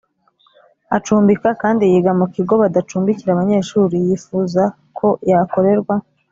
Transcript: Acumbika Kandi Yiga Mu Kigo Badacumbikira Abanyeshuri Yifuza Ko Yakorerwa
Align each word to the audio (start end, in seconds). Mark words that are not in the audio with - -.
Acumbika 0.95 1.49
Kandi 1.61 1.83
Yiga 1.91 2.11
Mu 2.19 2.25
Kigo 2.33 2.53
Badacumbikira 2.61 3.29
Abanyeshuri 3.33 3.95
Yifuza 4.07 4.63
Ko 4.97 5.07
Yakorerwa 5.29 5.95